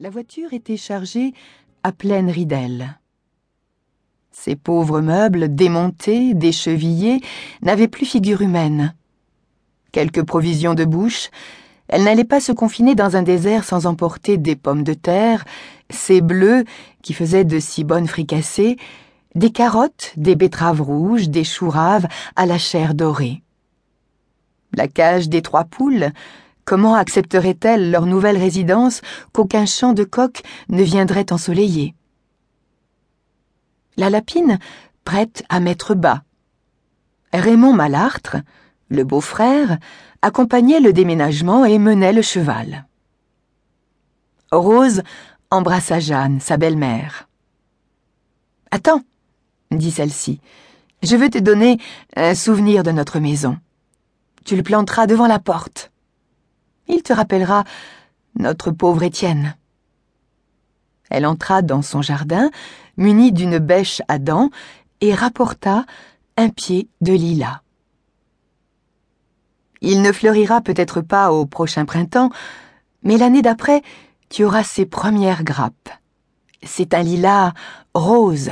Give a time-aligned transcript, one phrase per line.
[0.00, 1.34] La voiture était chargée
[1.82, 3.00] à pleine ridelle.
[4.30, 7.20] Ces pauvres meubles, démontés, déchevillés,
[7.62, 8.94] n'avaient plus figure humaine.
[9.90, 11.30] Quelques provisions de bouche,
[11.88, 15.44] elle n'allait pas se confiner dans un désert sans emporter des pommes de terre,
[15.90, 16.62] ces bleus
[17.02, 18.76] qui faisaient de si bonnes fricassées,
[19.34, 22.06] des carottes, des betteraves rouges, des choux raves
[22.36, 23.42] à la chair dorée.
[24.76, 26.12] La cage des trois poules,
[26.68, 29.00] comment accepteraient-elles leur nouvelle résidence
[29.32, 31.94] qu'aucun champ de coq ne viendrait ensoleiller?
[33.96, 34.58] La lapine,
[35.02, 36.24] prête à mettre bas.
[37.32, 38.36] Raymond Malartre,
[38.90, 39.78] le beau-frère,
[40.20, 42.86] accompagnait le déménagement et menait le cheval.
[44.52, 45.02] Rose
[45.50, 47.30] embrassa Jeanne, sa belle-mère.
[48.70, 49.00] Attends,
[49.70, 50.38] dit celle-ci,
[51.02, 51.78] je veux te donner
[52.14, 53.56] un souvenir de notre maison.
[54.44, 55.90] Tu le planteras devant la porte.
[56.88, 57.64] Il te rappellera
[58.34, 59.56] notre pauvre Étienne.
[61.10, 62.50] Elle entra dans son jardin,
[62.96, 64.50] munie d'une bêche à dents,
[65.00, 65.86] et rapporta
[66.36, 67.62] un pied de lilas.
[69.80, 72.30] Il ne fleurira peut-être pas au prochain printemps,
[73.02, 73.82] mais l'année d'après,
[74.28, 75.90] tu auras ses premières grappes.
[76.62, 77.52] C'est un lilas
[77.94, 78.50] rose.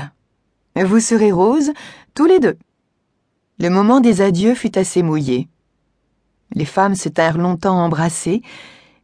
[0.77, 1.73] Vous serez roses,
[2.15, 2.57] tous les deux.
[3.59, 5.49] Le moment des adieux fut assez mouillé.
[6.55, 8.43] Les femmes se tinrent longtemps embrassées,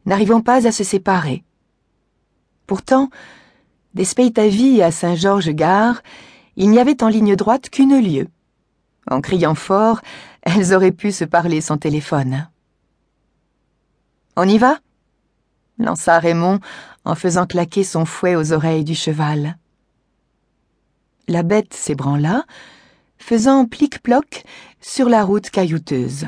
[0.05, 1.43] n'arrivant pas à se séparer.
[2.67, 3.09] Pourtant,
[3.93, 6.01] d'Espeitavie à Saint-Georges-Gare,
[6.55, 8.27] il n'y avait en ligne droite qu'une lieue.
[9.09, 10.01] En criant fort,
[10.41, 12.47] elles auraient pu se parler sans téléphone.
[14.35, 14.79] On y va?
[15.77, 16.59] lança Raymond
[17.05, 19.57] en faisant claquer son fouet aux oreilles du cheval.
[21.27, 22.43] La bête s'ébranla,
[23.17, 24.43] faisant plic-ploc
[24.81, 26.27] sur la route caillouteuse.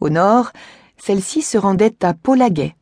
[0.00, 0.52] Au nord,
[0.98, 2.76] celle-ci se rendait à Polaguet,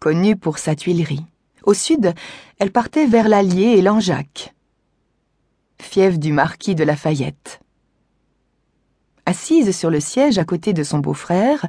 [0.00, 1.24] connue pour sa tuilerie.
[1.64, 2.14] Au sud,
[2.58, 4.54] elle partait vers l'Allier et l'Anjac,
[5.80, 7.60] fief du marquis de Lafayette.
[9.26, 11.66] Assise sur le siège à côté de son beau-frère,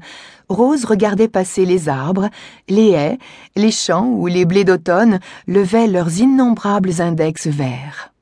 [0.49, 2.29] Rose regardait passer les arbres,
[2.67, 3.17] les haies,
[3.55, 8.13] les champs où les blés d'automne levaient leurs innombrables index verts.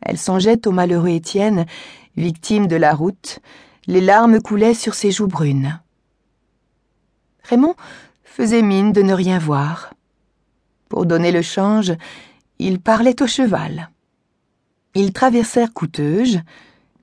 [0.00, 1.66] Elle songeait au malheureux Étienne,
[2.16, 3.38] victime de la route,
[3.86, 5.80] les larmes coulaient sur ses joues brunes.
[7.42, 7.74] Raymond
[8.22, 9.94] faisait mine de ne rien voir.
[10.88, 11.92] Pour donner le change,
[12.58, 13.90] il parlait au cheval.
[14.94, 16.38] Ils traversèrent Couteuge,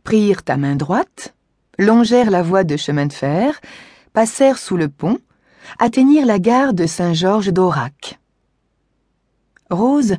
[0.04, 1.36] prirent à main droite,
[1.78, 3.60] longèrent la voie de chemin de fer,
[4.14, 5.20] passèrent sous le pont,
[5.80, 8.20] atteignirent la gare de Saint-Georges d'Aurac.
[9.70, 10.16] Rose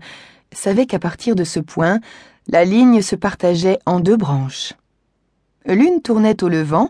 [0.53, 2.01] savait qu'à partir de ce point,
[2.49, 4.75] la ligne se partageait en deux branches.
[5.67, 6.89] L'une tournait au levant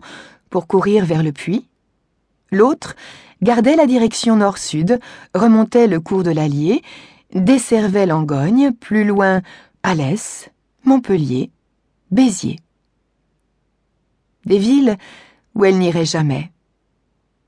[0.49, 1.67] pour courir vers le puits,
[2.51, 2.95] l'autre
[3.41, 4.99] gardait la direction nord-sud,
[5.35, 6.81] remontait le cours de l'Allier,
[7.33, 9.41] desservait Langogne, plus loin
[9.83, 10.49] Alès,
[10.85, 11.51] Montpellier,
[12.11, 12.59] Béziers
[14.45, 14.97] des villes
[15.55, 16.51] où elle n'irait jamais,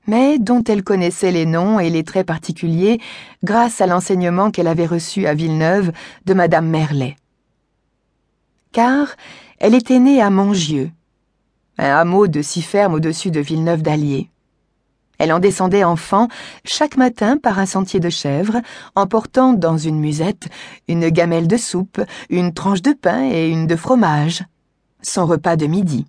[0.06, 3.00] mais dont elle connaissait les noms et les traits particuliers
[3.42, 5.92] grâce à l'enseignement qu'elle avait reçu à Villeneuve
[6.24, 7.16] de Madame Merlet.
[8.72, 9.16] Car
[9.58, 10.90] elle était née à Mongieux,
[11.78, 14.30] un hameau de si ferme au-dessus de Villeneuve d'Allier.
[15.18, 16.28] Elle en descendait enfant
[16.64, 18.60] chaque matin par un sentier de chèvre,
[18.94, 20.48] emportant dans une musette
[20.88, 24.44] une gamelle de soupe, une tranche de pain et une de fromage,
[25.00, 26.06] son repas de midi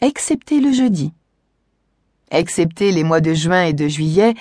[0.00, 1.12] excepté le jeudi.
[2.30, 4.34] Excepté les mois de juin et de juillet,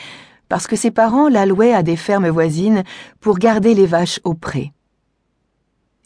[0.48, 2.84] parce que ses parents l'allouaient à des fermes voisines
[3.20, 4.72] pour garder les vaches au pré.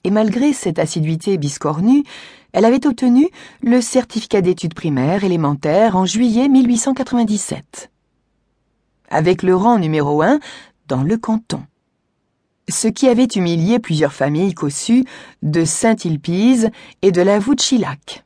[0.04, 2.04] Et malgré cette assiduité biscornue,
[2.52, 3.30] elle avait obtenu
[3.62, 7.90] le certificat d'études primaires élémentaires en juillet 1897.
[9.10, 10.40] Avec le rang numéro un
[10.88, 11.64] dans le canton.
[12.70, 15.06] Ce qui avait humilié plusieurs familles cossues
[15.42, 16.70] de Saint-Ilpise
[17.02, 18.24] et de la Vouchilac.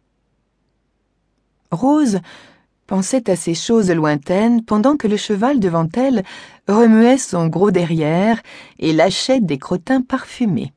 [1.72, 2.20] Rose
[2.86, 6.24] pensait à ces choses lointaines pendant que le cheval devant elle
[6.68, 8.42] remuait son gros derrière
[8.80, 10.74] et lâchait des crottins parfumés.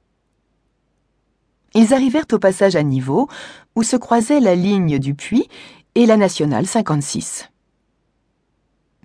[1.74, 3.28] Ils arrivèrent au passage à niveau
[3.76, 5.48] où se croisait la ligne du puits
[5.94, 7.50] et la nationale 56.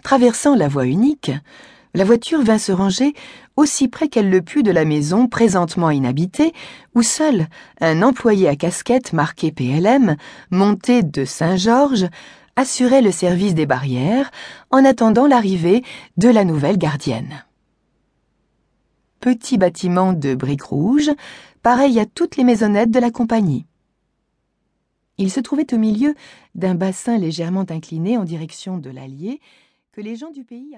[0.03, 1.31] Traversant la voie unique,
[1.95, 3.13] la voiture vint se ranger
[3.55, 6.53] aussi près qu'elle le put de la maison présentement inhabitée,
[6.93, 7.47] où seul
[7.79, 10.17] un employé à casquette marqué PLM,
[10.51, 12.07] monté de Saint-Georges,
[12.55, 14.29] assurait le service des barrières
[14.71, 15.83] en attendant l'arrivée
[16.17, 17.45] de la nouvelle gardienne.
[19.25, 21.09] Petit bâtiment de briques rouges,
[21.63, 23.65] pareil à toutes les maisonnettes de la compagnie.
[25.17, 26.13] Il se trouvait au milieu
[26.53, 29.41] d'un bassin légèrement incliné en direction de l'Allier
[29.93, 30.75] que les gens du pays